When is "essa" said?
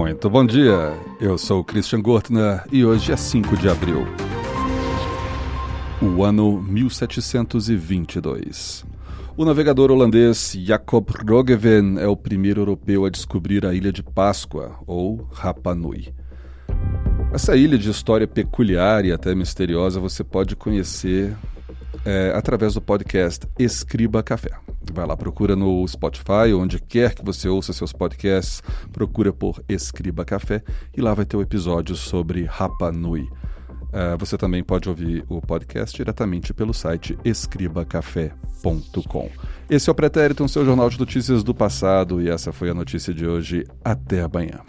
17.30-17.54, 42.30-42.52